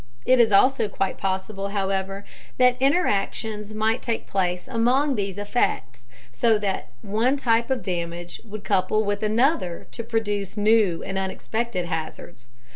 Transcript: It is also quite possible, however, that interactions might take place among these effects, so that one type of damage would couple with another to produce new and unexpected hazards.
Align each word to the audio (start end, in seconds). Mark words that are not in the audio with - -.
It 0.25 0.39
is 0.39 0.51
also 0.51 0.87
quite 0.89 1.19
possible, 1.19 1.67
however, 1.67 2.25
that 2.57 2.75
interactions 2.81 3.71
might 3.71 4.01
take 4.01 4.25
place 4.25 4.67
among 4.67 5.13
these 5.13 5.37
effects, 5.37 6.07
so 6.31 6.57
that 6.57 6.87
one 7.03 7.37
type 7.37 7.69
of 7.69 7.83
damage 7.83 8.41
would 8.43 8.63
couple 8.63 9.03
with 9.03 9.21
another 9.21 9.85
to 9.91 10.03
produce 10.03 10.57
new 10.57 11.03
and 11.03 11.19
unexpected 11.19 11.85
hazards. 11.85 12.49